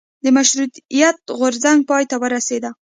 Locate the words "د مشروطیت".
0.23-1.17